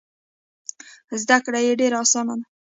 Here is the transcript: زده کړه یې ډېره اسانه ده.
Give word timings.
زده 1.21 1.37
کړه 1.45 1.59
یې 1.65 1.73
ډېره 1.79 1.97
اسانه 2.03 2.33
ده. 2.39 2.45